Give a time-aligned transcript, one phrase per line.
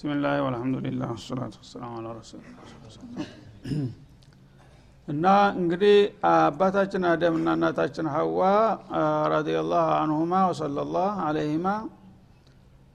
[0.00, 2.62] ብስሚላህ ወልሐምዱሊላህ ወሰላቱ ወሰላሙ አላ ረሱሊላህ
[5.08, 5.24] እና
[5.54, 5.96] እንግዲህ
[6.30, 8.38] አባታችን አደም እና እናታችን ሀዋ
[9.32, 11.66] ረዲየላሁ አንሁማ ወሰለላህ አለይሂማ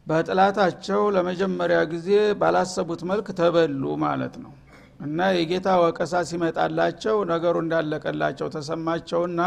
[0.07, 2.09] በጥላታቸው ለመጀመሪያ ጊዜ
[2.41, 4.53] ባላሰቡት መልክ ተበሉ ማለት ነው።
[5.01, 9.41] እና የጌታ ወቀሳ ሲመጣላቸው ነገሩ እንዳለቀላቸው ተሰማቸውና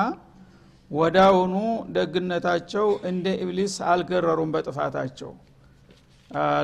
[0.91, 1.57] ወዳውኑ
[1.95, 5.33] ደግነታቸው እንደ ኢብሊስ አልገረሩም በጥፋታቸው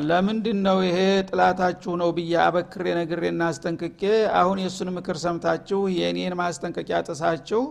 [0.06, 4.02] ለምንድን ነው ይሄ ጥላታችሁ ነው ብዬ አበክሬ ነግሬና አስጠንቅቄ
[4.40, 7.62] አሁን የእሱን ምክር ሰምታችሁ የእኔን ማስጠንቀቂያ ጥሳችሁ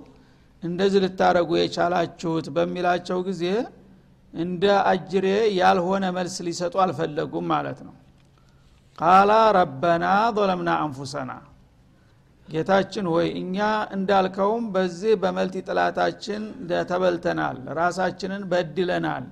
[0.64, 3.44] እንደዚህ ልታደረጉ የቻላችሁት በሚላቸው ጊዜ
[4.34, 5.28] እንደ አጅሬ
[5.58, 7.96] ያልሆነ መልስ ሊሰጡ አልፈለጉም ማለት ነው።
[8.98, 10.06] ቃላ ረበና
[10.38, 11.32] ظለምና አንፉሰና።
[12.48, 13.58] ጌታችን ሆይ እኛ
[13.96, 16.42] እንዳልከውም በዚህ በመልቲ ጥላታችን
[16.90, 19.26] ተበልተናል ራሳችንን በድለናል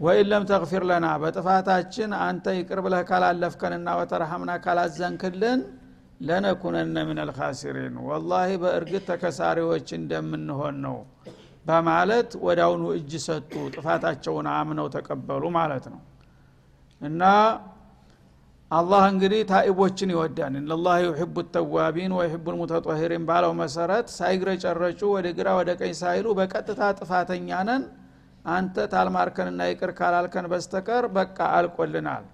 [0.00, 5.60] ወይን ለም ተግፊር ለና በጥፋታችን አንተ ይቅር ብለህ ካላለፍከንና ወተረሐምና ካላዘንክልን
[6.20, 10.96] ለነኩነነ ምን አልካሲሪን ወላሂ በእርግጥ ተከሳሪዎች እንደምንሆን ነው
[11.66, 16.00] በማለት ወዳውኑ እጅ ሰጡ ጥፋታቸውን አምነው ተቀበሉ ማለት ነው።
[17.00, 17.22] እና
[18.70, 25.70] አላህ እንግዲህ ታኢቦችን ይወዳን ለላህ ዩሕቡ ተዋቢን ወይሕቡ ልሙተጠሂሪን ባለው መሰረት ሳይግረጨረጩ ወደ ግራ ወደ
[25.80, 27.84] ቀኝ ሳይሉ በቀጥታ ጥፋተኛ ነን
[28.48, 32.24] አንተ ታልማርከንና ይቅር ካላልከን በስተቀር በቃ አልቆልናል።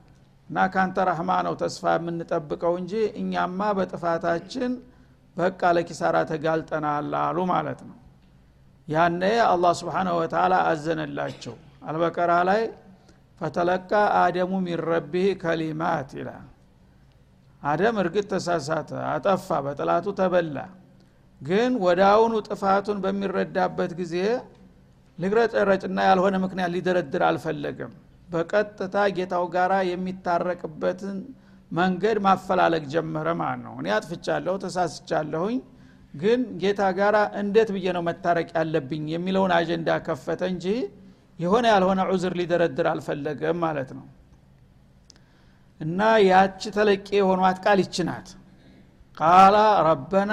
[0.51, 4.73] እና ካንተ ረህማ ነው ተስፋ የምንጠብቀው እንጂ እኛማ በጥፋታችን
[5.37, 7.97] በቃ ለኪሳራ ተጋልጠናል አሉ ማለት ነው።
[8.89, 12.63] ያነ አላህ ስብሓንሁ ወተላ አዘነላቸው። አልበቀራ ላይ
[13.41, 13.91] ፈተለቃ
[14.21, 16.45] አደሙ ሚን ረቢህ ከሊማት ይላል።
[17.63, 20.57] አደም እርግጥ ተሳሳተ አጠፋ በጥላቱ ተበላ።
[21.41, 21.73] ግን
[22.09, 24.15] አሁኑ ጥፋቱን በሚረዳበት ጊዜ
[25.19, 27.93] ልግረጨረጭና ያልሆነ ምክንያት ሊደረድር አልፈለገም።
[28.29, 31.19] በቀጥታ ጌታው ጋራ የሚታረቅበትን
[31.71, 35.57] መንገድ ማፈላለግ ጀመረ ማለት ነው። እኔ አጥፍቻለሁ ተሳስቻለሁኝ
[36.15, 40.67] ግን ጌታ ጋር እንዴት ብዬ ነው መታረቅ ያለብኝ የሚለውን አጀንዳ ከፈተ እንጂ
[41.39, 44.05] የሆነ ያልሆነ ዑዝር ሊደረድር አልፈለገም ማለት ነው።
[45.81, 48.29] እና ያቺ ተለቄ የሆኗት ቃል ይችናት
[49.19, 49.57] ቃላ
[49.89, 50.33] ረበና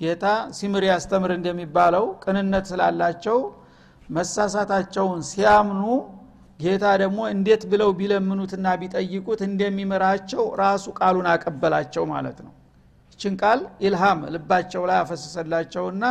[0.00, 3.38] ጌታ ሲምር ያስተምር እንደሚባለው ቅንነት ስላላቸው
[4.08, 5.82] መሳሳታቸውን ሲያምኑ
[6.60, 12.52] ጌታ ደግሞ እንዴት ብለው ቢለምኑትና ቢጠይቁት እንደሚምራቸው ራሱ ቃሉን አቀበላቸው ማለት ነው።
[13.12, 16.04] ይችን ቃል ኢልሃም ልባቸው ላይ አፈሰሰላቸውና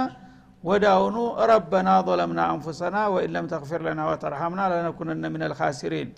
[0.92, 1.18] አሁኑ
[1.50, 6.10] ረበና ظለምና አንፉሰና ወኢን ለም ተግፊር ለና ወተርሐምና ለነኩነነ ምን አልካሲሪን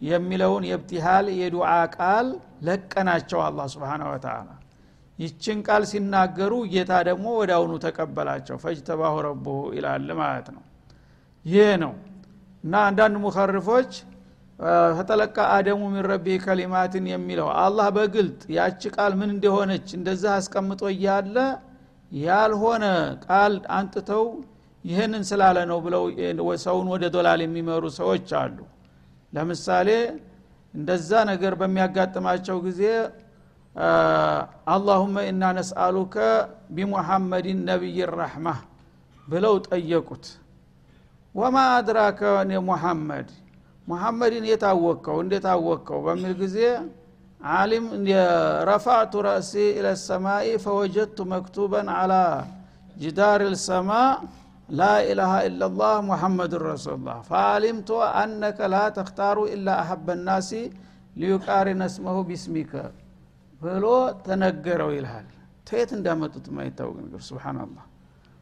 [0.00, 2.26] የሚለውን የብቲሃል የዱዓ ቃል
[2.66, 4.48] ለቀናቸው አላ ስብን ወተላ
[5.18, 7.26] ይችን ቃል ሲናገሩ ጌታ ደግሞ
[7.56, 10.62] አሁኑ ተቀበላቸው። ፈጅተባሁ ረቡሁ ይላል ማለት ነው
[11.46, 11.92] ይህ ነው።
[12.64, 13.90] እና አንዳንድ ሙኸርፎች
[14.96, 16.06] ፈተለቃ አደሙ ሚን
[16.44, 21.36] ከሊማትን የሚለው አላህ በግልጥ ያቺ ቃል ምን እንደሆነች እንደዚህ አስቀምጦ እያለ
[22.12, 22.84] ያልሆነ
[23.26, 24.24] ቃል አንጥተው
[24.84, 26.04] ይህንን ስላለ ነው ብለው
[26.64, 28.58] ሰውን ወደ ዶላል የሚመሩ ሰዎች አሉ።
[29.32, 29.88] ለምሳሌ
[30.74, 32.82] እንደዛ ነገር በሚያጋጥማቸው ጊዜ
[34.74, 36.14] አላሁመ ኢና ነስአሉከ
[36.76, 38.46] ቢሙሐመድን ነቢይ ረሕማ
[39.26, 40.26] ብለው ጠየቁት
[41.36, 42.20] ወማ አድራከ
[42.66, 43.28] ሙሐመድ?
[43.86, 45.98] ሙሐመድን የታወቅከው እንዴት አወቅከው?
[46.06, 46.56] በሚል ጊዜ
[47.40, 47.86] አሊም
[48.68, 52.14] ረፋዕቱ ረእሲ ኢለ ሰማይ ፈወጀድቱ መክቱበን አላ
[52.96, 53.90] ጅዳር ልሰማ
[54.70, 60.50] ላ ኢላሃ ኢላላህ ሙሐመድን ረሱሉላህ። ፈአሊምቱ አነከ ላ ተክታሩ ኢላ አሐበ ናሲ
[61.16, 62.72] ሊዩቃሪነ እስመሁ ቢስሚከ
[63.60, 63.84] ብሎ
[64.24, 65.28] ተነገረው ይልሃል።
[65.68, 67.84] ተየት እንዳመጡት ማይታወቅ ነገር ስብናላህ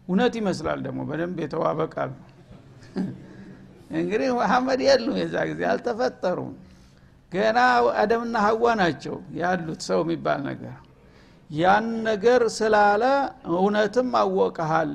[0.09, 2.31] እውነት ይመስላል ደግሞ በደንብ የተዋበ ቃል ነው
[3.99, 6.53] እንግዲህ መሐመድ የሉም የዛ ጊዜ አልተፈጠሩም።
[7.33, 7.59] ገና
[8.01, 10.75] አደምና ሀዋ ናቸው ያሉት ሰው የሚባል ነገር።
[11.51, 13.03] ያን ነገር ስላለ
[13.55, 14.93] እውነትም አወቀሃል።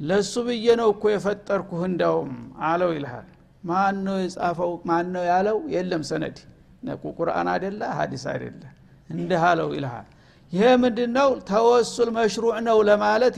[0.00, 2.32] ለሱ ብዬ ነው እኮ የፈጠርኩህ እንዳውም
[2.68, 3.28] አለው ይልሃል።
[3.64, 4.72] ማን ነው የጻፈው?
[4.88, 5.58] ማን ነው ያለው?
[5.74, 6.38] የለም ሰነድ።
[6.84, 8.62] ነቁ ቁርአን አደለ ሀዲስ አደለ
[9.10, 10.08] እንዲህ አለው ይልሃል።
[10.52, 13.34] ይሄ ምንድን ነው ተወሱል መሽሩዕ ነው ለማለት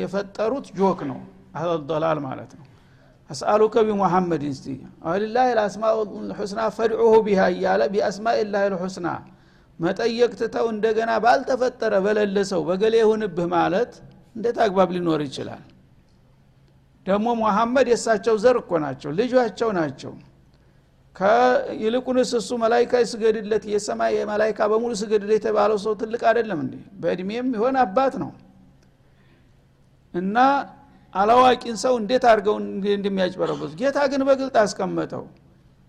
[0.00, 1.20] የፈጠሩት ጆክ ነው።
[1.56, 2.66] አህለል ማለት ነው
[3.30, 4.66] አስአሉከ ቢሙሐመድ እስቲ
[5.10, 5.96] አልላህ ልአስማኡ
[6.30, 9.08] ልሑስና ፈድዑሁ ቢሃ እያለ ቢአስማኢ ላህ ልሑስና
[9.80, 12.36] መጠየቅ ትተው እንደገና ባልተፈጠረ በለለ
[12.68, 13.92] በገሌ ይሁንብህ ማለት
[14.36, 15.62] እንዴት አግባብ ሊኖር ይችላል
[17.06, 20.12] ደግሞ ሙሐመድ የእሳቸው ዘር እኮ ናቸው ልጇቸው ናቸው
[21.80, 27.76] ይልቁንስ እሱ መላይካ ስገድለት የሰማይ መላይካ በሙሉ ስገድለት የተባለው ሰው ትልቅ አይደለም እንዴ በእድሜም ይሆን
[27.82, 28.30] አባት ነው
[30.14, 30.36] እና
[31.14, 32.56] አላዋቂን ሰው እንዴት አድርገው
[32.92, 35.24] እንደሚያጭበረበቱ ጌታ ግን በግልጥ አስቀመጠው።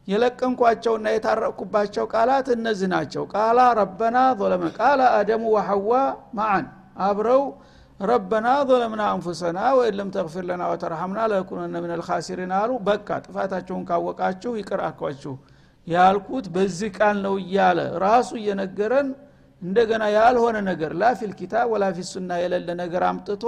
[0.07, 5.91] የለቀንኳቸውና የታረቅኩባቸው ቃላት እነዚህ ናቸው። ቃላ ረበና ظለመ ቃለ አደሙ ወሐዋ
[6.37, 6.65] ማዓን
[7.07, 7.43] አብረው
[7.99, 14.51] ረበና ظለምና አንፉሰና ወይን ለም ተግፊር ለና ወተርሐምና ለኩነነ ምን ልካሲሪን አሉ። በቃ ጥፋታቸውን ካወቃችሁ
[14.59, 15.33] ይቅር አኳችሁ
[15.87, 19.07] ያልኩት በዚህ ቃል ነው እያለ ራሱ እየነገረን
[19.61, 23.43] እንደገና ያልሆነ ነገር ላፊል ኪታብ ወላ ፊ ሱና የሌለ ነገር አምጥቶ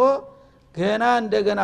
[0.75, 1.61] ገና እንደገና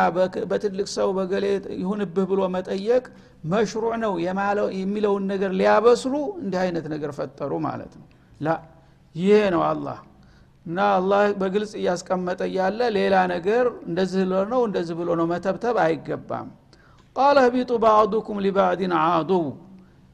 [0.50, 1.46] በትልቅ ሰው በገሌ
[1.80, 3.04] ይሁንብህ ብሎ መጠየቅ
[3.52, 4.12] መሽሩዕ ነው
[4.76, 8.06] የሚለውን ነገር ሊያበስሉ እንዲህ አይነት ነገር ፈጠሩ ማለት ነው።
[8.40, 8.48] ላ
[9.14, 9.98] ይሄ ነው አላህ።
[10.66, 14.22] እና አላህ በግልጽ እያስቀመጠ እያለ ሌላ ነገር እንደዚህ
[14.52, 16.48] ነው እንደዚህ ብሎ ነው መተብተብ አይገባም።
[17.16, 19.46] ቃለ ህቢጡ ባዕዱኩም ሊባዕድን አዱው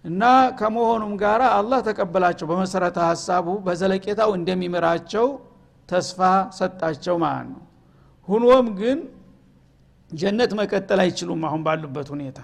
[0.05, 0.23] እና
[0.59, 5.27] ከመሆኑም ጋር አላህ ተቀበላቸው በመሰረተ ሀሳቡ በዘለቄታው እንደሚምራቸው
[5.89, 6.21] ተስፋ
[6.59, 7.63] ሰጣቸው ማለት ነው
[8.29, 8.99] ሁኖም ግን
[10.11, 12.39] ጀነት መቀጠል አይችሉም አሁን ባሉበት ሁኔታ።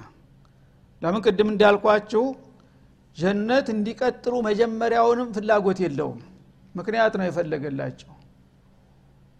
[1.02, 1.20] ለምን?
[1.26, 2.24] ቅድም እንዳልኳችሁ
[3.16, 6.20] ጀነት እንዲቀጥሉ መጀመሪያውንም ፍላጎት የለውም።
[6.74, 8.10] ምክንያት ነው የፈለገላቸው።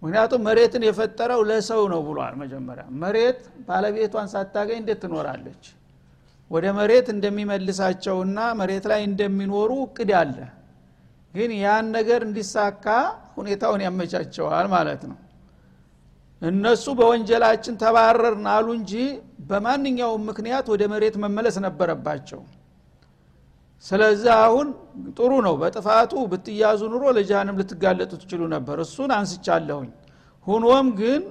[0.03, 5.62] ምክንያቱም መሬትን የፈጠረው ለሰው ነው ብሏል መጀመሪያ። መሬት ባለቤቷን ሳታገኝ እንዴት ትኖራለች?
[6.50, 10.37] ወደ መሬት እንደሚመልሳቸውና መሬት ላይ እንደሚኖሩ እቅድ አለ።
[11.35, 12.87] ግን ያን ነገር እንዲሳካ
[13.37, 15.19] ሁኔታውን ያመቻቸዋል ማለት ነው
[16.43, 18.93] እነሱ በወንጀላችን ተባረርን አሉ እንጂ
[19.50, 22.41] በማንኛውም ምክንያት ወደ መሬት መመለስ ነበረባቸው።
[23.85, 24.67] ስለዚህ አሁን
[25.17, 29.91] ጥሩ ነው። በጥፋቱ ብትያዙ ኑሮ ለጃንም ልትጋለጡ ትችሉ ነበር። እሱን አንስቻለሁኝ።
[30.47, 31.23] ሁኖም ግን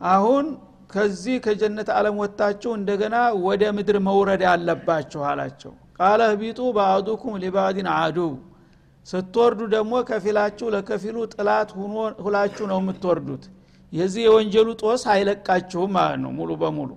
[0.00, 0.44] አሁን
[0.90, 3.16] ከዚህ ከጀነት አለም ወጥታችሁ እንደገና
[3.46, 8.18] ወደ ምድር መውረድ አለባችሁ አላቸው። ቃለ ህቢጡ በአዱኩም ሊባዲን አዱ።
[9.06, 11.68] ስትወርዱ ደግሞ ከፊላችሁ ለከፊሉ ጥላት
[12.24, 13.44] ሁላችሁ ነው የምትወርዱት
[13.92, 16.90] የዚህ የወንጀሉ ጦስ አይለቃችሁም ማለት ነው ሙሉ በሙሉ።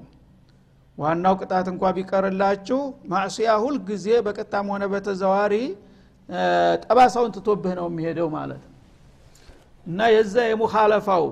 [0.97, 2.79] ዋናው ቅጣት እንኳ ቢቀርላችሁ
[3.11, 5.53] ማዕስያ ሁል ጊዜ በቀጥታም ሆነ በተዘዋሪ
[6.83, 8.75] ጠባሳውን ትቶብህ ነው የሚሄደው ማለት ነው።
[9.85, 11.23] እና የዛ የሙኻለፋው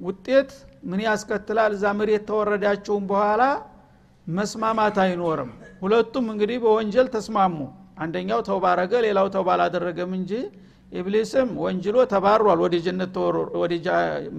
[0.00, 0.50] ውጤት
[0.82, 1.70] ምን ያስከትላል?
[1.76, 3.42] እዛ መሬት ተወረዳችሁም በኋላ
[4.26, 5.50] መስማማት አይኖርም።
[5.82, 7.58] ሁለቱም እንግዲህ በወንጀል ተስማሙ።
[7.98, 10.32] አንደኛው ተውባ አረገ ሌላው ተውባ አላደረገም እንጂ
[10.92, 12.74] ኢብሊስም ወንጅሎ ተባሯል። ወደ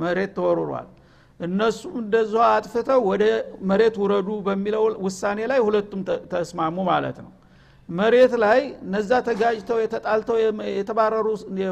[0.01, 0.87] መሬት ተወርሯል
[1.39, 3.23] እነሱም እንደዚ አጥፍተው ወደ
[3.69, 6.01] መሬት ውረዱ በሚለው ውሳኔ ላይ ሁለቱም
[6.31, 7.31] ተስማሙ ማለት ነው።
[7.89, 10.37] መሬት ላይ እነዛ ተጋጅተው የተጣልተው
[10.71, 11.27] የተባረሩ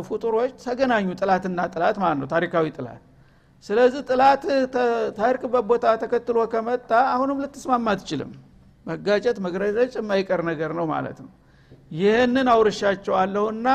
[0.09, 3.01] ፍጡሮች ተገናኙ ጥላትና ጥላት ማለት ነው ታሪካዊ ጥላት።
[3.65, 4.43] ስለዚህ ጥላት
[5.17, 8.31] ታርቅበት ቦታ ተከትሎ ከመጣ አሁንም ልትስማማ አትችልም።
[8.85, 11.31] መጋጨት መግረደጭ የማይቀር ነገር ነው ማለት ነው።
[11.97, 13.67] ይህንን አውርሻቸዋለሁና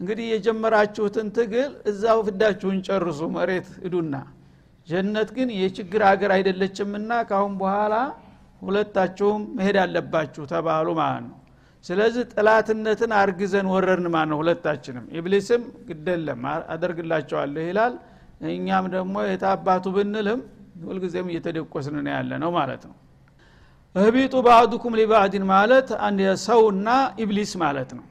[0.00, 4.14] እንግዲህ የጀመራችሁትን ትግል እዛው ፍዳችሁን ጨርሱ መሬት እዱና
[4.88, 7.94] ጀነት ግን የችግር ሀገር አይደለችምና ካሁን በኋላ
[8.62, 11.36] ሁለታችሁም መሄድ አለባችሁ ተባሉ ማለት ነው።
[11.84, 16.42] ስለዚህ ጥላትነትን አርግዘን ወረርን ማለት ነው ሁለታችንም። ኢብሊስም ግደለም
[16.74, 17.94] አደርግላቸዋለሁ ይላል።
[18.52, 20.40] እኛም ደግሞ የታባቱ ብንልም
[20.86, 22.94] ሁልጊዜም እየተደቆስን ያለ ነው ማለት ነው።
[23.94, 25.88] اهبطوا بعضكم لبعض ማለት
[26.44, 26.88] ሰውና
[27.22, 28.04] ኢብሊስ ማለት ነው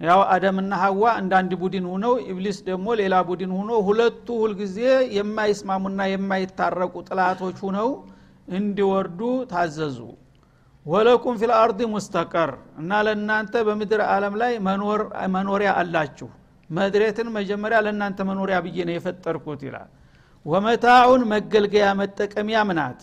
[0.00, 4.78] ያው አደምና ሀዋ እንደ ቡድን ሁነው ኢብሊስ ደግሞ ሌላ ቡድን ሁኖ ሁለቱ ሁልጊዜ
[5.16, 7.88] የማይስማሙና የማይታረቁ ጠላቶች ሁነው
[8.48, 9.20] እንዲወርዱ
[9.52, 9.98] ታዘዙ።
[10.86, 12.50] ولكم في الأرض مستقر
[12.80, 14.52] እና ለእናንተ በምድር ዓለም ላይ
[15.34, 16.28] መኖሪያ አላችሁ።
[16.70, 19.88] መድሬትን መጀመሪያ ለእናንተ መኖሪያ ብዬ ነው የፈጠርኩት ይላል።
[20.46, 23.00] ወመታዑን መገልገያ መጠቀሚያ ምናት?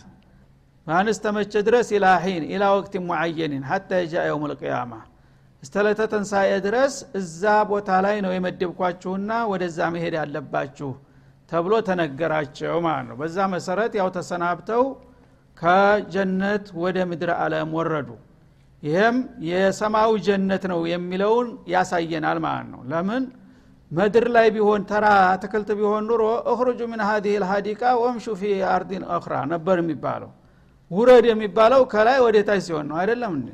[0.88, 4.94] ማንስ ተመቸ ድረስ ኢላ ሒን ኢላ ወቅት ሙዓየኒን ሀታ የጃ የውም ልቅያማ
[5.64, 10.90] እስተለተ ተንሳኤ ድረስ እዛ ቦታ ላይ ነው የመደብኳችሁና ወደዛ መሄድ ያለባችሁ
[11.52, 14.84] ተብሎ ተነገራቸው ማለት ነው። በዛ መሰረት ያው ተሰናብተው
[15.58, 18.10] ከጀነት ወደ ምድር አለም ወረዱ።
[18.84, 19.18] ይህም
[19.50, 23.24] የሰማዩ ጀነት ነው የሚለውን ያሳየናል ማለት ነው። ለምን?
[23.92, 29.34] ምድር ላይ ቢሆን ተራ አትክልት ቢሆን ኑሮ እኽሩጁ ምን ሀዲህ ልሀዲቃ ወምሹ ፊ አርዲን እኽራ
[29.52, 30.32] ነበር የሚባለው።
[30.92, 33.50] ውረድ የሚባለው ከላይ ወደ ታች ሲሆን ነው አይደለም እንዴ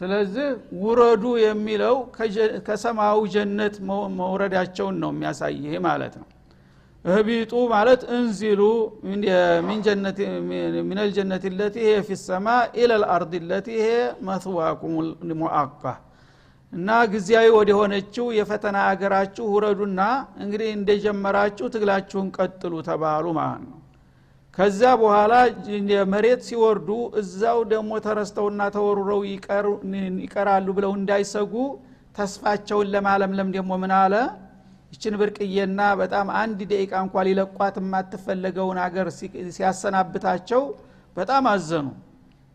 [0.00, 0.46] ስለዚህ
[0.82, 1.96] ውረዱ የሚለው
[2.66, 3.74] ከሰማዩ ጀነት
[4.20, 6.28] መውረዳቸውን ነው የሚያሳይ ማለት ነው።
[7.04, 8.60] እህቢጡ ማለት እንዚሉ
[10.88, 12.46] ሚነል ጀነት ለቲ ሄ ፊ ሰማ
[12.80, 13.88] ኢለ ልአርድ ለቲ ሄ
[14.28, 14.94] መትዋኩም
[15.42, 15.82] ሙአቃ
[16.72, 20.00] እና ጊዜያዊ ወደ ሆነችው የፈተና አገራችሁ ውረዱና
[20.44, 23.78] እንግዲህ እንደጀመራችሁ ትግላችሁን ቀጥሉ ተባሉ ማለት ነው
[24.58, 25.32] ከዛ በኋላ
[26.12, 26.88] መሬት ሲወርዱ
[27.20, 29.20] እዛው ደግሞ ተረስተውና ተወሩረው
[30.22, 31.54] ይቀራሉ ብለው እንዳይሰጉ
[32.18, 34.14] ተስፋቸውን ለማለምለም ደግሞ ምን አለ?
[34.92, 39.08] ይችን ብርቅዬና በጣም አንድ ደቂቃ እንኳ ሊለቋት የማትፈለገውን አገር
[39.56, 40.62] ሲያሰናብታቸው
[41.16, 41.86] በጣም አዘኑ።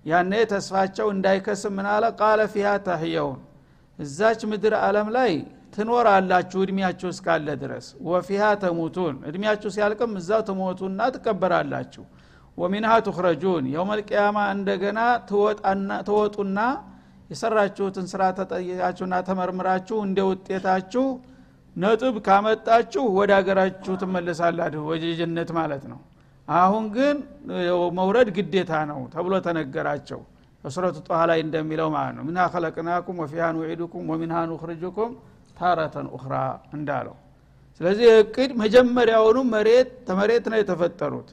[0.05, 3.39] ያኔ ተስፋቸው እንዳይከስም ምናለ ቃለ ፊሃ ተህየውን።
[3.99, 5.33] እዛች ምድር አለም ላይ
[5.79, 12.03] ትኖራላችሁ እድሜያችሁ እስካለ ድረስ። ወፊሃ ተሙቱን። እድሜያችሁ ሲያልቅም እዛው ትሞቱና ትቀበራላችሁ።
[12.57, 14.99] ወሚንሃ ቱክረጁን የውመልቅያማ እንደገና
[16.07, 16.59] ትወጡና
[17.29, 21.05] የሰራችሁትን ስራ ተጠይቃችሁና ተመርምራችሁ እንደ ውጤታችሁ
[21.75, 25.03] ነጥብ ካመጣችሁ ወደ ሀገራችሁ ትመለሳላችሁ። ወደ
[25.59, 25.99] ማለት ነው።
[26.47, 27.17] አሁን ግን
[27.97, 30.21] መውረድ ግዴታ ነው ተብሎ ተነገራቸው።
[30.63, 35.11] በሱረቱ ጧሃ ላይ እንደሚለው ማለት ነው። ሚንሃ ከለቅናኩም ወፊሃ ኑዒዱኩም ወሚንሃ ኑክርጅኩም
[35.59, 36.35] ታረተን ኡኽራ
[36.75, 37.15] እንዳለው።
[37.81, 41.29] ስለዚህ እቅድ መጀመሪያውኑ መሬት ተመሬት ነው የተፈጠሩት።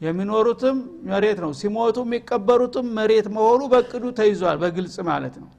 [0.00, 0.76] የሚኖሩትም
[1.08, 5.50] መሬት ነው። ሲሞቱ የሚቀበሩትም መሬት መሆኑ በእቅዱ ተይዟል በግልጽ ማለት ነው።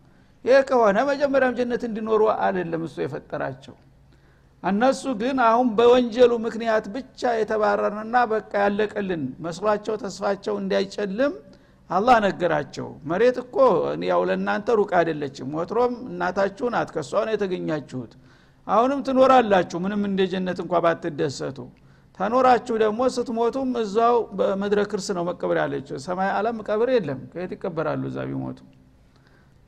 [0.45, 3.75] ይህ ከሆነ መጀመሪያም ጀነት እንዲኖሩ አይደለም እሱ የፈጠራቸው።
[4.63, 11.33] እነሱ ግን አሁን በወንጀሉ ምክንያት ብቻ የተባረርንና በቃ ያለቀልን መስሏቸው ተስፋቸው እንዳይጨልም
[11.91, 13.55] አላህ ነገራቸው። መሬት እኮ
[14.09, 18.11] ያው ለእናንተ ሩቅ አይደለችም። ወትሮም እናታችሁ ናት ከሷ ነው የተገኛችሁት።
[18.67, 21.57] አሁንም ትኖራላችሁ። ምንም እንደ ጀነት እንኳ ባትደሰቱ።
[22.19, 28.03] ተኖራችሁ ደግሞ ስትሞቱም እዛው በምድረ ክርስ ነው መቀበር ያለችው። ሰማይ አለም ቀብር የለም። ከየት ይቀበራሉ
[28.11, 28.59] እዛ ቢሞቱ?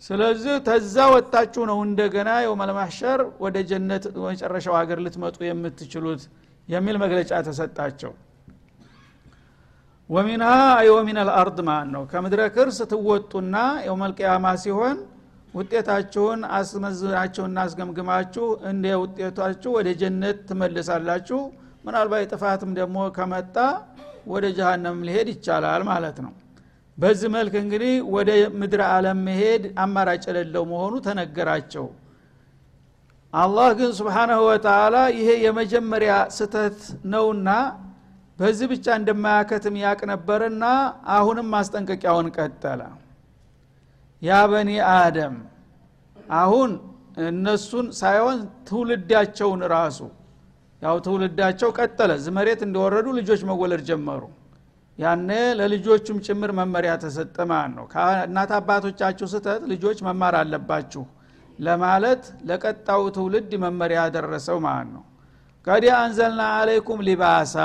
[0.03, 6.24] ስለዚህ ተዛ ወጣችሁ ነው እንደገና የውመልማሸር ወደ ጀነት መጨረሻው ሀገር ልትመጡ የምትችሉት
[6.68, 8.12] የሚል መግለጫ ተሰጣቸው
[10.10, 12.03] ወሚንሃ አይ ወሚን አልአርድ ማለት ነው?
[12.12, 13.55] ከምድረ ክርስ ትወጡና
[13.88, 14.98] የውመልቅያማ ሲሆን
[15.53, 21.39] ውጤታችሁን አስመዝናችሁና አስገምግማችሁ እንደ ውጤታችሁ ወደ ጀነት ትመልሳላችሁ።
[21.86, 23.55] ምናልባት ጥፋትም ደግሞ ከመጣ
[24.33, 26.33] ወደ ጀሃነም ሊሄድ ይቻላል ማለት ነው።
[26.98, 28.29] በዚህ መልክ እንግዲህ ወደ
[28.60, 31.86] ምድረ አለም መሄድ አማራጭ የሌለው መሆኑ ተነገራቸው።
[33.33, 36.79] አላህ ግን ስብሓናሁ ወተላ ይሄ የመጀመሪያ ስተት
[37.13, 37.50] ነውና
[38.43, 40.63] በዚህ ብቻ እንደማያከትም ያቅ ነበርና
[41.15, 42.81] አሁንም ማስጠንቀቂያውን ቀጠለ።
[44.21, 45.35] ያ በኒ አደም
[46.38, 46.71] አሁን
[47.23, 50.00] እነሱን ሳይሆን ትውልዳቸውን ራሱ
[50.81, 54.23] ያው ትውልዳቸው ቀጠለ። ዝመሬት እንደወረዱ ልጆች መወለድ ጀመሩ።
[55.00, 61.03] ያነ ለልጆቹም ጭምር መመሪያ ተሰጠ ማለት ነው። ከእናት አባቶቻችሁ ስተት ልጆች መማር አለባችሁ
[61.59, 65.03] ለማለት ለቀጣው ትውልድ መመሪያ ያደረሰው ማለት ነው።
[65.67, 67.55] ቀዲ አንዘልና አለይኩም ሊባሳ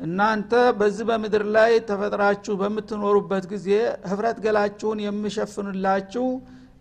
[0.00, 3.68] እናንተ በዚህ በምድር ላይ ተፈጥራችሁ በምትኖሩበት ጊዜ
[4.10, 6.26] ህፍረት ገላችሁን የሚሸፍንላችሁ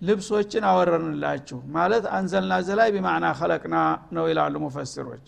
[0.07, 3.75] ልብሶችን አወረንላችሁ። ማለት አንዘልና ዘላይ ቢማዕና ከለቅና
[4.17, 5.23] ነው ይላሉ ሙፈስሮች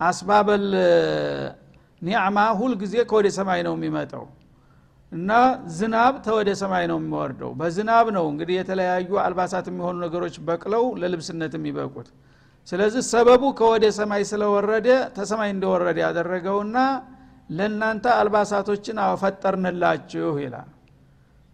[0.00, 0.64] አስባበል
[2.02, 4.24] ኒዕማ ሁል ጊዜ ከወደ ሰማይ ነው የሚመጣው
[5.12, 5.30] እና
[5.76, 12.08] ዝናብ ተወደ ሰማይ ነው የሚወርደው። በዝናብ ነው እንግዲህ የተለያዩ አልባሳት የሚሆኑ ነገሮች በቅለው ለልብስነት የሚበቁት
[12.68, 16.76] ስለዚህ ሰበቡ ከወደ ሰማይ ስለወረደ ተሰማይ እንደወረደ ያደረገውና
[17.50, 20.68] ለእናንተ አልባሳቶችን አፈጠርንላችሁ ይላል።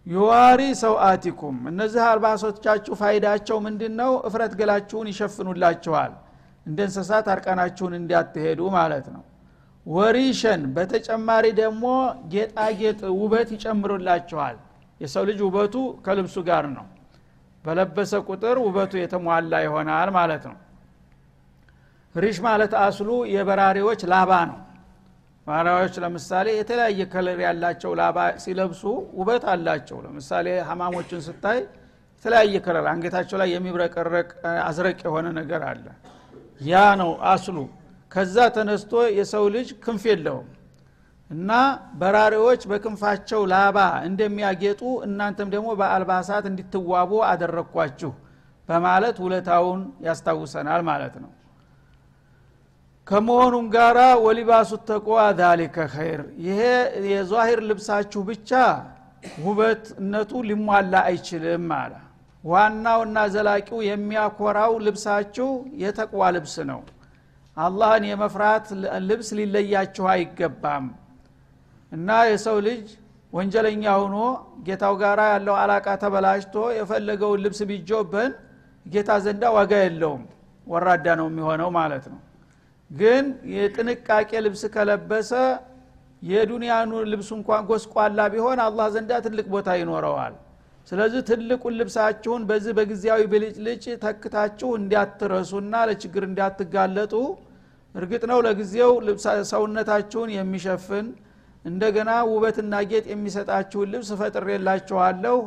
[0.07, 6.13] ዩዋሪ ሰውአቲኩም እነዚህ አልባሶቻችሁ ፋይዳቸው ምንድን ነው እፍረት ገላችሁን ይሸፍኑላችኋል
[6.67, 9.25] እንደ እንስሳት አርቀናችሁን እንዲያትሄዱ ማለት ነው።
[9.87, 11.85] ወሪሸን በተጨማሪ ደግሞ
[12.33, 14.57] ጌጣጌጥ ውበት ይጨምሩላችኋል።
[15.01, 15.75] የሰው ልጅ ውበቱ
[16.07, 16.87] ከልብሱ ጋር ነው።
[17.65, 20.57] በለበሰ ቁጥር ውበቱ የተሟላ ይሆናል ማለት ነው
[22.15, 24.59] ريش ማለት አስሉ የበራሪዎች ላባ ነው።
[25.47, 28.83] በራሪዎች ለምሳሌ የተለያየ color ያላቸው ላባ ሲለብሱ
[29.19, 31.59] ውበት አላቸው። ለምሳሌ ሀማሞችን ስታይ
[32.17, 34.29] የተለያየ color አንገታቸው ላይ የሚብረቀረቅ
[34.65, 35.85] አዝረቅ የሆነ ነገር አለ።
[36.69, 37.57] ያ ነው አስሉ።
[38.13, 40.47] ከዛ ተነስቶ የሰው ልጅ ክንፍ የለውም።
[41.31, 41.51] እና
[42.01, 48.13] በራሪዎች በክንፋቸው ላባ እንደሚያጌጡ እናንተም ደግሞ በአልባሳት እንዲትዋቡ አደረግኳችሁ
[48.69, 51.31] በማለት ውለታውን ያስታውሰናል ማለት ነው
[53.09, 56.61] ከመሆኑም ጋራ ወሊባሱ ተቆዋ ዛሊከ ኸይር። ይሄ
[57.11, 58.51] የዛሂር ልብሳችሁ ብቻ
[59.45, 61.93] ውበትነቱ ሊሟላ አይችልም አለ።
[62.45, 65.49] ዋናውና ዘላቂው የሚያኮራው ልብሳችሁ
[65.83, 66.81] የተቅዋ ልብስ ነው።
[67.57, 68.67] አላህን የመፍራት
[69.09, 70.87] ልብስ ሊለያችሁ አይገባም።
[71.93, 72.87] እና የሰው ልጅ
[73.33, 74.17] ወንጀለኛ ሆኖ
[74.67, 78.31] ጌታው ጋር ያለው አላቃ ተበላሽቶ የፈለገውን ልብስ ቢጆበን
[78.87, 80.23] ጌታ ዘንዳ ዋጋ የለውም።
[80.67, 82.19] ወራዳ ነው የሚሆነው ማለት ነው
[82.91, 85.31] ግን የጥንቃቄ ልብስ ከለበሰ
[86.23, 90.35] የዱንያኑ ልብሱ እንኳን ጎስቋላ ቢሆን አላህ ዘንዳ ትልቅ ቦታ ይኖረዋል።
[90.89, 97.15] ስለዚህ ትልቁን ልብሳችሁን በዚህ በጊዜያዊ ብልጭልጭ ተክታችሁ እንዲያትረሱና ለችግር እንዲያትጋለጡ።
[97.95, 98.93] እርግጥ ነው ለጊዜው
[99.53, 101.07] ሰውነታችሁን የሚሸፍን
[101.65, 105.39] እንደገና ውበትና ጌጥ የሚሰጣችሁን ልብስ ፈጥሬላችኋለሁ።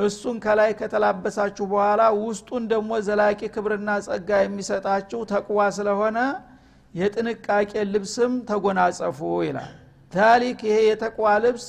[0.00, 6.18] እሱን ከላይ ከተላበሳችሁ በኋላ ውስጡን ደግሞ ዘላቂ ክብርና ጸጋ የሚሰጣችሁ ተቅዋ ስለሆነ
[6.98, 9.72] የጥንቃቄ ልብስም ተጎናጸፉ ይላል።
[10.12, 11.66] ታሊክ ይሄ የተቅዋ ልብስ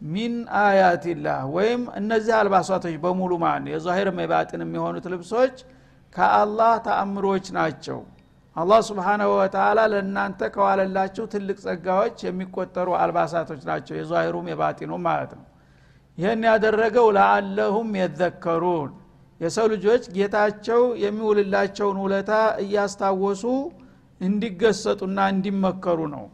[0.00, 5.56] ሚን አያቲላህ ወይም እነዚህ አልባሳቶች በሙሉ ማን የዛሂር የባጥን የሚሆኑት ልብሶች
[6.14, 7.98] ከአላህ ተአምሮች ናቸው።
[8.56, 15.44] አላህ ስብሓናሁ ወተላ ለእናንተ ከዋለላችሁ ትልቅ ጸጋዎች የሚቆጠሩ አልባሳቶች ናቸው። የዛሂሩም የባጢኑም ማለት ነው።
[16.18, 18.92] ይህን ያደረገው ለአለሁም የዘከሩን።
[19.40, 22.32] የሰው ልጆች ጌታቸው የሚውልላቸውን ውለታ
[22.62, 23.42] እያስታወሱ
[24.20, 26.24] እንዲገሰጡና እንዲመከሩ ነው።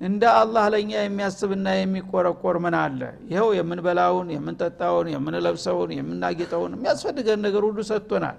[0.00, 3.00] እንደ አላህ ለእኛ የሚያስብና የሚቆረቆር ምን አለ?
[3.30, 8.38] ይኸው የምንበላውን የምንጠጣውን የምንለብሰውን የምናጌጠውን የሚያስፈልገን ነገር ሁሉ ሰጥቶናል።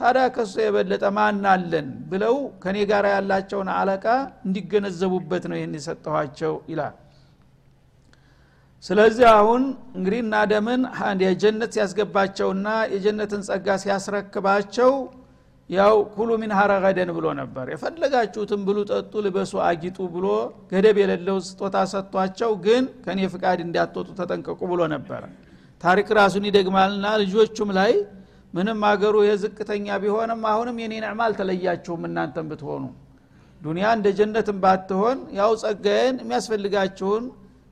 [0.00, 4.06] ታዲያ ከሱ የበለጠ ማን አለን ብለው ከኔ ጋር ያላቸውን አለቃ
[4.46, 6.94] እንዲገነዘቡበት ነው ይህን የሰጠኋቸው ይላል።
[8.84, 9.62] ስለዚህ አሁን
[9.96, 10.82] እንግዲህ እናደምን
[11.24, 14.92] የጀነት ሲያስገባቸውና የጀነትን ጸጋ ሲያስረክባቸው
[15.70, 20.26] ያው ኩሉ ሚን ሀረገደን ብሎ ነበር። የፈለጋችሁትን ብሉ ጠጡ ልበሱ አጊጡ ብሎ
[20.72, 25.22] ገደብ የሌለው ስጦታ ሰጥቷቸው ግን ከኔ ፍቃድ እንዲያትወጡ ተጠንቀቁ ብሎ ነበረ
[25.80, 27.92] ታሪክ ራሱን ይደግማልና ልጆቹም ላይ
[28.54, 32.84] ምንም አገሩ የዝቅተኛ ቢሆንም አሁንም የኔ ንዕማ አልተለያችሁም እናንተም ብትሆኑ።
[33.60, 37.24] ዱኒያ እንደ ጀነትን ባትሆን ያው ጸጋዬን የሚያስፈልጋችሁን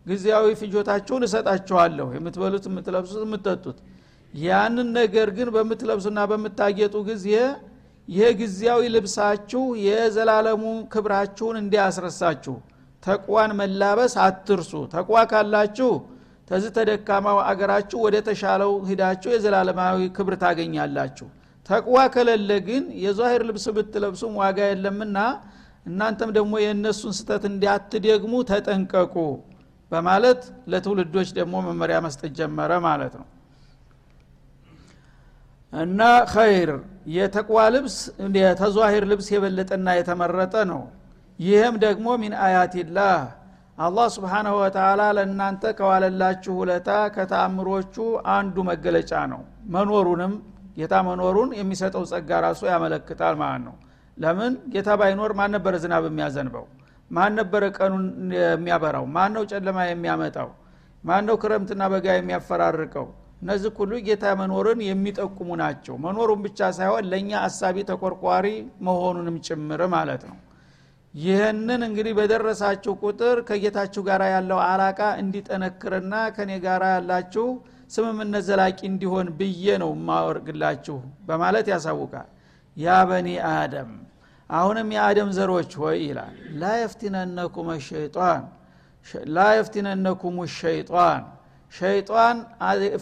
[0.06, 3.78] ጊዜያዊ ፍጆታችሁን እሰጣችኋለሁ። የምትበሉት የምትለብሱት የምትጠጡት።
[4.34, 7.26] ያንን ነገር ግን በምትለብሱና በምታጌጡ ጊዜ
[8.08, 10.62] ይህ ጊዜያዊ ልብሳችሁ የዘላለሙ
[10.92, 12.54] ክብራችሁን እንዲያስረሳችሁ
[13.02, 15.90] ተቅዋን መላበስ አትርሱ። ተቅዋ ካላችሁ
[16.50, 21.26] ተዚህ ተደካማው አገራችሁ ወደ ተሻለው ሂዳችሁ የዘላለማዊ ክብር ታገኛላችሁ።
[21.68, 25.18] ተቅዋ ከሌለ ግን የዛሂር ልብስ ብትለብሱም ዋጋ የለምና
[25.86, 29.14] እናንተም ደግሞ የእነሱን ስተት እንዲያትደግሙ ተጠንቀቁ
[29.92, 30.40] በማለት
[30.72, 33.26] ለትውልዶች ደግሞ መመሪያ መስጠት ጀመረ ማለት ነው
[35.72, 36.00] እና
[36.32, 36.70] ኸይር
[37.16, 37.96] የተቅዋ ልብስ
[38.38, 40.82] የተዟሂር ልብስ የበለጠና የተመረጠ ነው።
[41.38, 43.18] ይህም ደግሞ ሚን አያቲላህ
[43.78, 47.94] አላህ ስብሓናሁ ወተላ ለእናንተ ከዋለላችሁ ውለታ ከተአምሮቹ
[48.34, 49.42] አንዱ መገለጫ ነው።
[49.74, 50.32] መኖሩንም
[50.78, 53.76] ጌታ መኖሩን የሚሰጠው ጸጋ ራሱ ያመለክታል ማለት ነው።
[54.16, 54.52] ለምን?
[54.72, 56.64] ጌታ ባይኖር ማን ነበረ ዝናብ የሚያዘንበው?
[57.10, 58.04] ማን ነበረ ቀኑን
[58.36, 59.04] የሚያበራው?
[59.16, 60.50] ማን ነው ጨለማ የሚያመጣው?
[61.04, 63.06] ማን ነው ክረምትና በጋ የሚያፈራርቀው
[63.40, 68.46] እነዚህ ሁሉ ጌታ መኖርን የሚጠቁሙ ናቸው። መኖሩን ብቻ ሳይሆን ለእኛ አሳቢ ተቆርቋሪ
[68.86, 70.36] መሆኑንም ጭምር ማለት ነው።
[71.14, 77.46] ይህንን እንግዲህ በደረሳችሁ ቁጥር ከጌታችሁ ጋር ያለው አላቃ እንዲጠነክርና ከኔ ጋር ያላችሁ
[77.90, 80.96] ስምምነት ዘላቂ እንዲሆን ብዬ ነው ማወርግላችሁ
[81.28, 82.28] በማለት ያሳውቃል።
[82.76, 83.90] ያ በኒ አደም
[84.50, 88.44] አሁንም የአደም ዘሮች ሆይ ይላል ላ የፍቲነነኩም ሸይጣን
[89.28, 89.46] ላ
[90.58, 91.22] ሸይጣን
[91.72, 92.36] ሸይጣን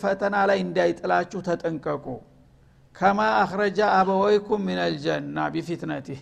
[0.02, 2.06] ፈተና ላይ እንዳይጥላችሁ ተጠንቀቁ።
[2.94, 6.20] ከማ አኽረጃ አበወይኩም ሚነልጀና ቢፊትነቲህ።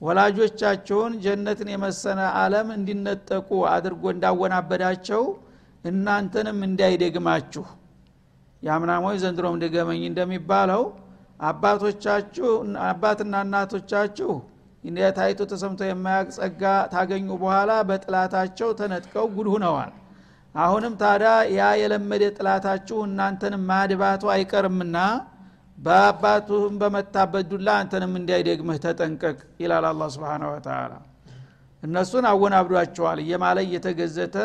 [0.00, 5.22] ወላጆቻቸውን ጀነትን የመሰነ አለም እንዲነጠቁ አድርጎ እንዳወናበዳቸው
[5.84, 7.64] እናንተንም እንዳይደግማችሁ።
[8.62, 10.84] የአምናሞች ዘንድሮም ድገመኝ እንደሚባለው
[11.40, 12.48] አባቶቻችሁ
[12.86, 14.32] አባትና እናቶቻችሁ
[15.16, 19.90] ታይቶ ተሰምቶ የማያቅ ጸጋ ታገኙ በኋላ በጥላታቸው ተነጥቀው ጉድ ሁነዋል
[20.58, 24.96] አሁንም ታዲያ ያ የለመደ ጥላታችሁ እናንተንም ማድባቱ አይቀርምና
[25.78, 30.94] በአባቱህም በመታበት ዱላ አንተንም እንዳይደግምህ ተጠንቀቅ ይላል አላ ስብን ወተላ
[31.82, 34.36] እነሱን አወናብዷቸዋል። እየማለ እየተገዘተ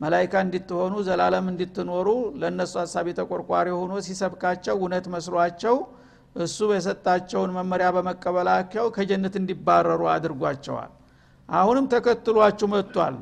[0.00, 2.08] መላይካ እንድትሆኑ ዘላለም እንድትኖሩ
[2.40, 5.76] ለእነሱ ሀሳብ የተቆርቋሪ ሆኖ ሲሰብካቸው እውነት መስሏቸው
[6.36, 10.92] እሱ የሰጣቸውን መመሪያ በመቀበላቸው ከጀነት እንዲባረሩ አድርጓቸዋል።
[11.48, 13.16] አሁንም ተከትሏችሁ መጥቷል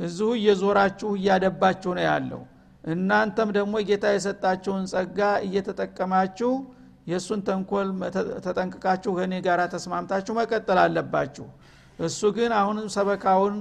[0.00, 2.42] እዚሁ እየዞራችሁ እያደባችሁ ነው ያለው።
[2.84, 6.50] እናንተም ደግሞ ጌታ የሰጣችሁን ጸጋ እየተጠቀማችሁ
[7.06, 7.88] የእሱን ተንኮል
[8.46, 11.46] ተጠንቅቃችሁ ከእኔ ጋር ተስማምታችሁ መቀጠል አለባችሁ።
[11.98, 13.54] እሱ ግን አሁንም ሰበካውን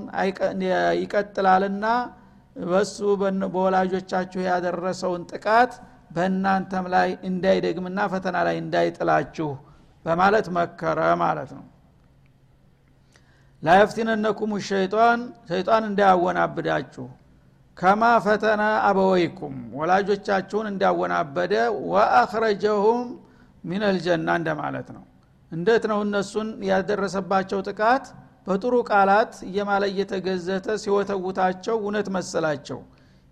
[1.01, 1.85] ይቀጥላልና
[2.65, 2.97] በሱ
[3.53, 5.71] በወላጆቻችሁ ያደረሰውን ጥቃት
[6.15, 9.49] በእናንተም ላይ እንዳይደግምና ፈተና ላይ እንዳይጥላችሁ
[10.05, 11.63] በማለት መከረ ማለት ነው
[13.63, 17.05] ላየፍቲነነኩም ሸይጣን ሸይጣን እንዳያወናብዳችሁ።
[17.77, 21.53] ከማ ፈተና አበወይኩም ወላጆቻችሁን እንዳወናበደ
[21.91, 23.01] ወአኽረጀሁም
[23.63, 25.03] ሚነልጀና እንደማለት ነው።
[25.51, 28.05] እንዴት ነው እነሱን ያደረሰባቸው ጥቃት?
[28.47, 32.79] በጥሩ ቃላት እየማለ እየተገዘተ ሲወተውታቸው እውነት መሰላቸው።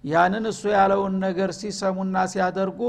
[0.04, 2.80] ያንን እሱ ያለውን ነገር ሲሰሙና ሲያደርጉ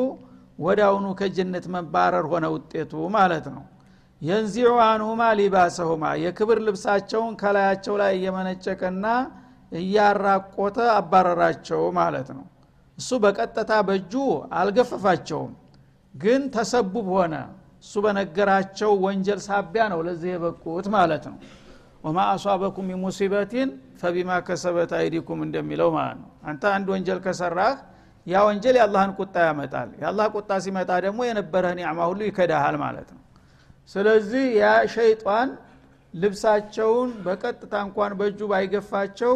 [0.58, 3.62] ወዳውኑ ከጀነት መባረር ሆነ ውጤቱ ማለት ነው
[4.24, 9.06] የንዚዑ አንሁማ ሊባሰሁማ የክብር ልብሳቸውን ከላያቸው ላይ እየመነጨቀና
[9.72, 12.44] እያራቆተ አባረራቸው ማለት ነው።
[12.98, 14.12] እሱ በቀጥታ በእጁ
[14.58, 15.52] አልገፈፋቸውም
[16.14, 17.34] ግን ተሰቡብ ሆነ።
[17.84, 21.36] እሱ በነገራቸው ወንጀል ሳቢያ ነው ለዚህ የበቁት ማለት ነው።
[22.04, 23.68] وما أصابكم من مصيبة
[24.00, 27.76] فبما كسبت أيديكم እንደሚለው ማለት ነው። አንተ አንድ ወንጀል ከሰራህ
[28.26, 33.20] ያ ወንጀል የአላህን ቁጣ ያመጣል። የአላህ ቁጣ ሲመጣ ደግሞ የነበረህ نعمة ሁሉ ይከዳሃል ማለት ነው
[33.88, 35.48] ስለዚህ ያ ሸይጣን
[36.14, 39.34] ልብሳቸውን በቀጥታ እንኳን በእጁ ባይገፋቸው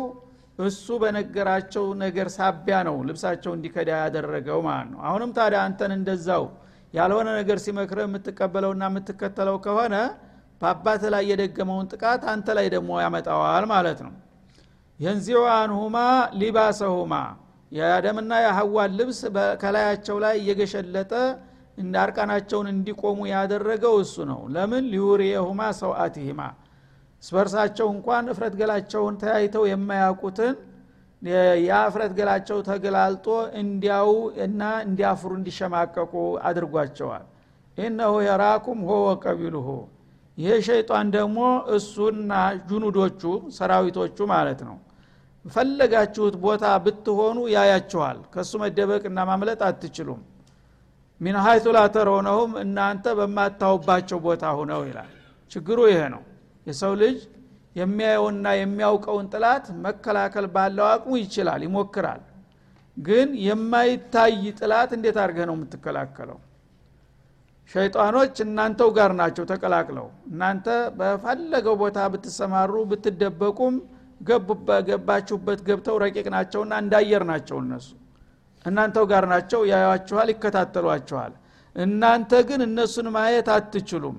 [0.60, 6.44] እሱ በነገራቸው ነገር ሳቢያ ነው ልብሳቸው እንዲከዳ ያደረገው ማለት ነው። አሁንም ታዲያ አንተን እንደዛው
[6.94, 9.96] ያልሆነ ነገር ሲመክረ የምትቀበለውና የምትከተለው ከሆነ
[10.62, 14.14] በአባት ላይ የደገመውን ጥቃት አንተ ላይ ደግሞ ያመጣዋል ማለት ነው።
[15.00, 15.96] የንዚዑ አንሁማ
[16.40, 17.14] ሊባሰሁማ
[17.72, 19.20] የአደምና የሐዋን ልብስ
[19.62, 21.12] ከላያቸው ላይ እየገሸለጠ
[21.78, 24.84] እንደ አርቃናቸውን እንዲቆሙ ያደረገው እሱ ነው። ለምን?
[24.92, 26.40] ሊውሪየሁማ ሰውአቲሂማ
[27.22, 30.56] ስበርሳቸው እንኳን እፍረት ገላቸውን ተያይተው የማያውቁትን
[31.62, 33.26] የአፍረት ገላቸው ተገላልጦ
[33.60, 34.10] እንዲያው
[34.44, 36.12] እና እንዲያፍሩ እንዲሸማቀቁ
[36.48, 37.24] አድርጓቸዋል።
[37.78, 39.68] ኢነሁ የራኩም ሆ ወቀቢሉሁ
[40.38, 41.38] ይሄ ሸይጣን ደግሞ
[41.76, 42.32] እሱና
[42.68, 43.22] ጁኑዶቹ
[43.56, 44.76] ሰራዊቶቹ ማለት ነው።
[45.44, 50.20] ፈለጋችሁት ቦታ ብትሆኑ ያያችኋል። ከእሱ መደበቅና ማምለጥ አትችሉም
[51.20, 55.10] ሚን ሀይቱ ላተረውነሁም እናንተ በማታውባቸው ቦታ ሁነው ይላል።
[55.52, 56.22] ችግሩ ይሄ ነው።
[56.66, 57.18] የሰው ልጅ
[57.76, 62.22] የሚያየውና የሚያውቀውን ጥላት መከላከል ባለው አቅሙ ይችላል ይሞክራል።
[62.96, 66.38] ግን የማይታይ ጥላት እንዴት አድርገህ ነው የምትከላከለው?
[67.70, 70.66] ሸይጣኖች እናንተው ጋር ናቸው ተቀላቅለው። እናንተ
[70.98, 73.74] በፈለገው ቦታ ብትሰማሩ ብትደበቁም
[74.88, 77.88] ገባችሁበት ገብተው ረቂቅ ናቸውና እንዳየር ናቸው እነሱ
[78.68, 81.32] እናንተው ጋር ናቸው ያዩችኋል ይከታተሏችኋል።
[81.76, 84.16] እናንተ ግን እነሱን ማየት አትችሉም።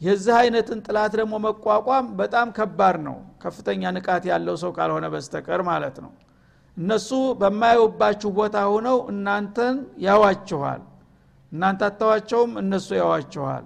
[0.00, 5.96] የዚህ አይነትን ጥላት ደግሞ መቋቋም በጣም ከባድ ነው። ከፍተኛ ንቃት ያለው ሰው ካልሆነ በስተቀር ማለት
[6.04, 6.12] ነው።
[6.76, 7.08] እነሱ
[7.40, 10.82] በማየውባችሁ ቦታ ሆነው እናንተን ያዋችኋል።
[11.52, 13.64] እናንተ አታዋቸውም እነሱ ያዋችኋል።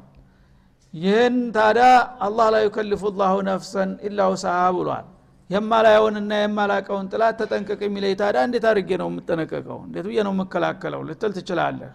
[0.94, 1.80] ይህን ታዳ
[2.26, 5.06] አላህ ላ ዩከልፉ ላሁ ነፍሰን ኢላ ውስሃ ብሏል
[5.50, 9.78] የማላየውንና የማላቀውን ጠላት ተጠንቀቅ የሚለይ ታዳ እንዴት አድርጌ ነው የምጠነቀቀው?
[9.86, 11.90] እንዴት ብዬ ነው የምከላከለው ልትል ትችላለህ?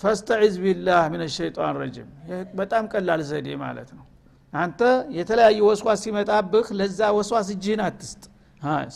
[0.00, 2.08] فاستعذ بالله من الشيطان الرجيم
[2.58, 4.04] በጣም ቀላል ዘዴ ማለት ነው።
[4.52, 4.80] አንተ
[5.18, 8.22] የተለያዩ ወስዋስ ሲመጣብህ ለዛ ወስዋስ እጅህን አትስጥ።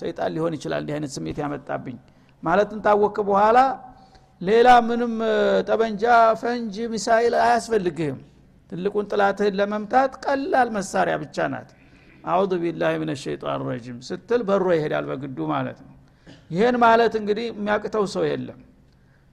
[0.01, 1.97] ሰይጣን ሊሆን ይችላል እንዲህ አይነት ስሜት ያመጣብኝ።
[2.43, 3.59] ማለትን ካወክ በኋላ
[4.40, 5.14] ሌላ ምንም
[5.69, 6.05] ጠበንጃ
[6.43, 8.21] ፈንጅ ሚሳይል አያስፈልግህም።
[8.71, 11.69] ትልቁን ጥላትህን ለመምታት ቀላል መሳሪያ ብቻ ናት
[12.25, 15.95] አዑዙ ቢላህ ምን ሸይጣን ረጅም ስትል በሮ ይሄዳል በግዱ ማለት ነው።
[16.51, 18.59] ይህን ማለት እንግዲህ የሚያቅተው ሰው የለም።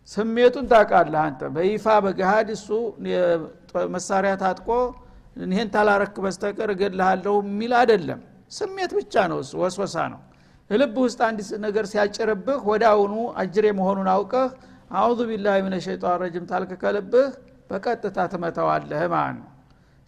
[0.09, 2.67] ስሜቱን ታውቃለህ አንተ። በይፋ በገሃድ እሱ
[3.95, 4.69] መሳሪያ ታጥቆ
[5.45, 8.21] ይህን ታላረክ በስተቀር እገድልሃለሁ የሚል አይደለም።
[8.51, 10.21] ስሜት ብቻ ነው ወስወሳ ነው።
[10.69, 14.49] ልብ ውስጥ አንድ ነገር ሲያጭርብህ ወደ አሁኑ አጅሬ መሆኑን አውቀህ
[14.93, 17.29] አዑዙ ቢላህ ምን ሸይጣን ረጅም ታልክ ከልብህ
[17.69, 19.47] በቀጥታ ትመተዋለህ ማለት ነው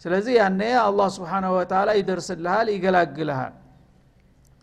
[0.04, 3.54] ስለዚህ ያኔ አላህ ስብሓናሁ ወተላ ይደርስልሃል ይገላግልሃል።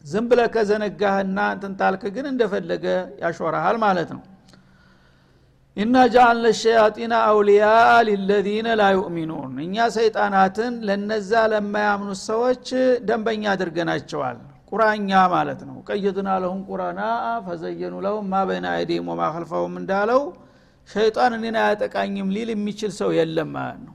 [0.05, 1.73] ዝም ብለ ከዘነጋህና እንትን
[2.15, 2.85] ግን እንደፈለገ
[3.23, 4.23] ያሾረሃል ማለት ነው።
[5.77, 7.65] ኢና ጃአልነ ሸያጢና አውሊያ
[8.07, 12.65] ሊለዚነ ላ ዩእሚኑን። እኛ ሰይጣናትን ለነዛ ለማያምኑት ሰዎች
[13.07, 14.39] ደንበኛ አድርገናቸዋል።
[14.71, 17.01] ቁራኛ ማለት ነው። ቀይድና ለሁም ቁራና
[17.45, 20.23] ፈዘየኑ ለሁም ማ በይነ አይዲህም ወማ ከልፈሁም እንዳለው
[20.89, 23.93] ሸይጣን እኔን አያጠቃኝም ሊል የሚችል ሰው የለም ማለት ነው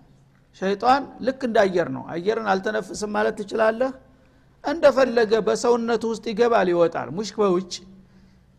[0.60, 3.90] ሸይጣን ልክ እንደ አየር ነው። አየርን አልተነፍስም ማለት ትችላለህ?
[4.64, 7.72] እንደፈለገ በሰውነቱ ውስጥ ይገባል ይወጣል። ሙሽክ በውጭ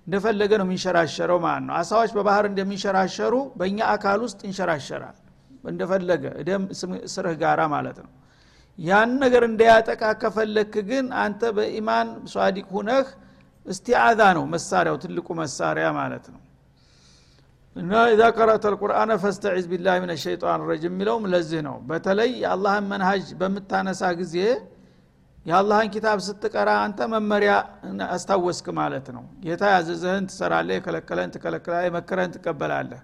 [0.08, 5.18] እንደፈለገ ነው የሚንሸራሸረው ማለት ነው። አሳዎች በባህር እንደሚንሸራሸሩ በእኛ አካል ውስጥ ይንሸራሸራል።
[5.64, 6.64] እንደፈለገ ደም
[7.14, 8.12] ስርህ ጋራ ማለት ነው።
[8.80, 13.08] ያን ነገር እንዳያጠቃ ከፈለክ ግን አንተ በኢማን ሷዲቅ ሁነህ
[13.66, 16.40] እስቲዓዛ ነው መሳሪያው ትልቁ መሳሪያ ማለት ነው
[17.76, 23.26] እና ኢዛ ቀረአተ ልቁርአነ ፈስተዒዝ ቢላህ ምን ሸይጣን ረጅም የሚለውም ለዚህ ነው። በተለይ የአላህን መንሃጅ
[23.40, 24.36] በምታነሳ ጊዜ
[25.46, 27.54] የአላህን ኪታብ ስትቀራ አንተ መመሪያ
[28.16, 33.02] አስታወስክ ማለት ነው። ጌታ ያዘዘህን ትሰራለህ የከለከለን ትከለክላለህ የመከረህን ትቀበላለህ።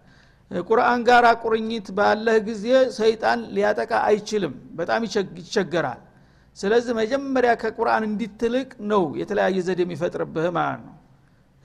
[0.51, 5.01] ቁርአን ጋር ቁርኝት ባለህ ጊዜ ሰይጣን ሊያጠቃ አይችልም። በጣም
[5.39, 5.99] ይቸገራል።
[6.58, 10.95] ስለዚህ መጀመሪያ ከቁርአን እንዲትልቅ ነው የተለያየ ዘዴ የሚፈጥርብህ ማለት ነው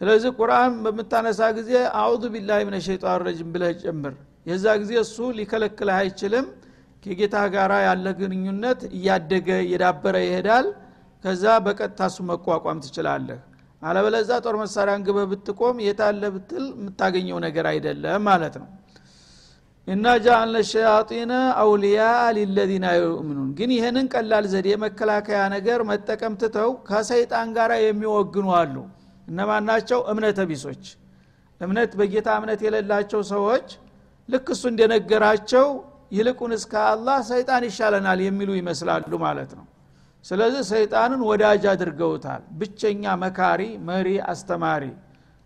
[0.00, 4.14] ስለዚህ ቁርአን በምታነሳ ጊዜ አዑዙ ቢላህ ምን ሸይጣን ረጅም ብለህ ጨምር።
[4.46, 6.46] የዛ ጊዜ እሱ ሊከለክልህ አይችልም።
[7.02, 10.66] ከጌታ ጋር ያለ ግንኙነት እያደገ እየዳበረ ይሄዳል።
[11.24, 13.38] ከዛ በቀጥታ እሱ መቋቋም ትችላለህ።
[13.82, 18.68] አለበለዛ ጦር መሳሪያን ግበ ብትቆም የታለ ብትል የምታገኘው ነገር አይደለም ማለት ነው።
[19.88, 22.02] እና ጃአልነ ሸያጢነ አውሊያ
[22.36, 28.76] ሊለዚነ ዩእምኑን ግን ይህንን ቀላል ዘዴ መከላከያ ነገር መጠቀም ትተው ከሰይጣን ጋር የሚወግኑ አሉ
[29.28, 29.98] እነማን ናቸው?
[30.10, 30.84] እምነተ ቢሶች።
[31.60, 33.66] እምነት በጌታ እምነት የሌላቸው ሰዎች
[34.28, 35.66] ልክ እሱ እንደነገራቸው
[36.16, 39.64] ይልቁን እስከ አላህ ሰይጣን ይሻለናል የሚሉ ይመስላሉ ማለት ነው።
[40.24, 44.84] ስለዚህ ሰይጣንን ወዳጅ አድርገውታል። ብቸኛ መካሪ መሪ አስተማሪ።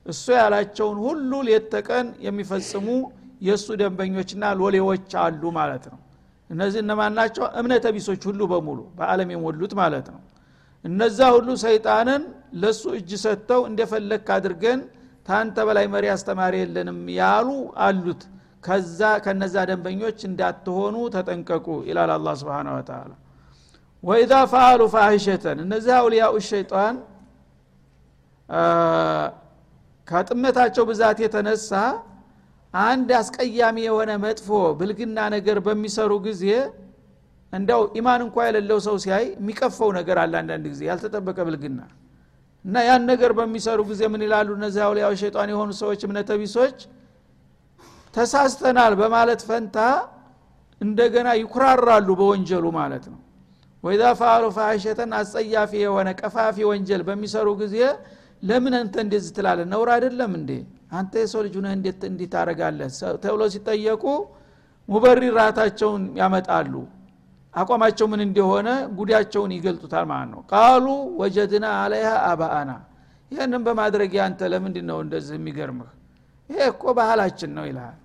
[0.06, 2.86] እሱ ያላቸውን ሁሉ ሌት ተቀን የሚፈጽሙ
[3.40, 5.98] የእሱ ደንበኞችና ሎሌዎች አሉ ማለት ነው።
[6.50, 7.44] እነዚህ እነማን ናቸው?
[7.60, 10.20] እምነተ ቢሶች ሁሉ በሙሉ በአለም የሞሉት ማለት ነው
[10.84, 12.22] እነዛ ሁሉ ሰይጣንን
[12.62, 14.80] ለሱ እጅ ሰጥተው እንደፈለክ አድርገን
[15.28, 17.48] ታንተ በላይ መሪ አስተማሪ የለንም ያሉ
[17.86, 18.22] አሉት።
[18.64, 23.10] ከዛ ከነዛ ደንበኞች እንዳትሆኑ ተጠንቀቁ ይላል አላ ስብን ወተላ
[24.04, 26.96] ወኢዛ ፈአሉ ፋሂሸተን እነዚህ አውሊያኡ ሸይጣን
[30.08, 31.70] ከጥመታቸው ብዛት የተነሳ
[32.74, 36.44] አንድ አስቀያሚ የሆነ መጥፎ ብልግና ነገር በሚሰሩ ጊዜ
[37.52, 41.80] እንደው ኢማን እንኳ የሌለው ሰው ሲያይ የሚቀፈው ነገር አለ አንዳንድ ጊዜ ያልተጠበቀ ብልግና።
[42.64, 46.78] እና ያን ነገር በሚሰሩ ጊዜ ምን ይላሉ እነዚህ አውሊያው ሸይጣን የሆኑ ሰዎች እምነተቢሶች
[48.14, 49.78] ተሳስተናል በማለት ፈንታ
[50.80, 53.20] እንደገና ይኩራራሉ በወንጀሉ ማለት ነው።
[53.84, 57.76] ወይዛ ፈአሉ ፋሒሸተን አስጸያፊ የሆነ ቀፋፊ ወንጀል በሚሰሩ ጊዜ
[58.42, 60.50] ለምን አንተ እንደዚህ ትላለ ነውር አይደለም እንዴ?
[60.98, 62.90] አንተ የሰው ልጅ ሁነህ እንዴት እንዲህ ታረጋለህ
[63.24, 64.04] ተብሎ ሲጠየቁ
[64.88, 66.74] ሙበሪራታቸውን ያመጣሉ
[67.58, 68.68] አቋማቸው ምን እንደሆነ
[68.98, 70.86] ጉዳያቸውን ይገልጡታል ማለት ነው። ቃሉ
[71.20, 72.70] ወጀድና አለይሃ አባአና
[73.30, 75.90] ይህንም በማድረግ ያንተ ለምንድ ነው እንደዚህ የሚገርምህ?
[76.50, 77.96] ይሄ እኮ ባህላችን ነው ይልሃል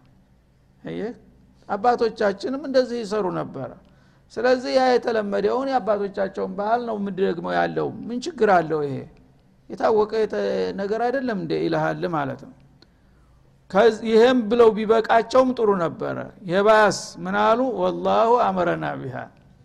[1.69, 3.69] አባቶቻችንም እንደዚህ ይሰሩ ነበረ
[4.33, 8.95] ስለዚህ ያ የተለመደውን የአባቶቻቸውን ባህል ነው የምንደግመው ያለው። ምን ችግር አለው ይሄ?
[9.69, 10.11] የታወቀ
[10.75, 12.53] ነገር አይደለም እንደ ይልሃል ማለት ነው።
[14.07, 16.17] ይህም ብለው ቢበቃቸውም ጥሩ ነበረ።
[16.49, 19.15] የባስ ምናሉ ወላሁ አመረና ቢሃ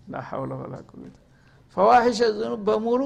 [0.08, 1.16] ላሐውለ ወላ ቁወተ
[1.76, 3.02] ፈዋሒሸ ዝኑብ በሙሉ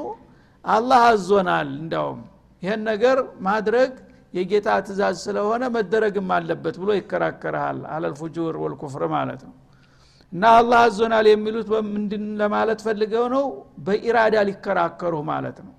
[0.65, 2.21] አላህ አዞናል። እንዳውም
[2.62, 3.93] ይህን ነገር ማድረግ
[4.35, 9.55] የጌታ ትእዛዝ ስለሆነ መደረግም አለበት ብሎ ይከራከርሃል አለልፉጁር ወልኩፍር ማለት ነው።
[10.33, 13.45] እና አላህ አዞናል የሚሉት ምንድን ለማለት ፈልገው ነው?
[13.87, 15.75] በኢራዳ ሊከራከሩ ማለት ነው።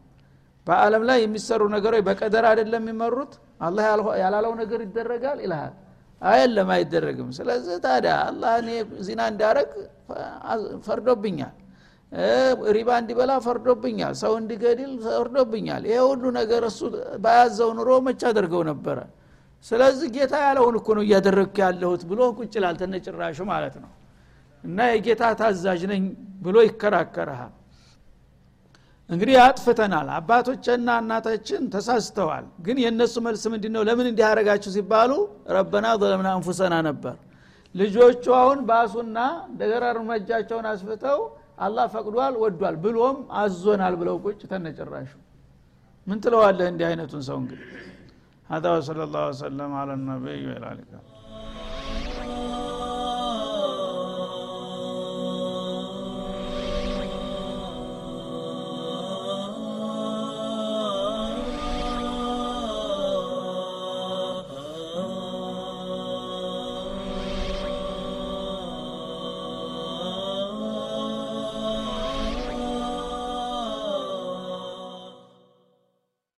[0.67, 3.31] በአለም ላይ የሚሰሩ ነገሮች በቀደር አይደለም የሚመሩት።
[3.61, 3.85] አላህ
[4.21, 5.73] ያላለው ነገር ይደረጋል ይልሃል።
[6.21, 8.69] አየለም አይደረግም። ስለዚህ ታዲያ አላህ እኔ
[9.07, 9.71] ዚና እንዳረግ
[10.87, 11.55] ፈርዶብኛል።
[12.75, 16.79] ሪባ እንዲበላ ፈርዶብኛል። ሰው እንዲገድል ፈርዶብኛል። ይሄ ሁሉ ነገር እሱ
[17.23, 18.97] በያዘው ኑሮ መቻ አደርገው ነበረ?
[19.65, 23.91] ስለዚህ ጌታ ያለውን እኮ ነው እያደረግክ ያለሁት ብሎ ቁጭላል ተነጭራሹ ማለት ነው።
[24.63, 26.03] እና የጌታ ታዛዥ ነኝ
[26.43, 27.53] ብሎ ይከራከረሃል
[29.09, 35.11] እንግዲህ አጥፍተናል። አባቶችና እናታችን ተሳስተዋል። ግን የእነሱ መልስ ምንድ ነው ለምን እንዲያረጋችሁ ሲባሉ
[35.55, 37.15] ረበና ዘለምና እንፉሰና ነበር
[37.74, 39.18] ልጆቹ አሁን ባሱና
[39.50, 41.20] እንደገና እርምጃቸውን አስፍተው
[41.66, 45.10] አላህ ፈቅዷል ወዷል ብሎም አዞናል ብለው ቁጭ ተነጭራሹ
[46.06, 47.66] ምን ትለዋለህ እንዲህ አይነቱን ሰው እንግዲህ
[48.50, 51.00] هذا وصلى الله وسلم على النبي وعلى اله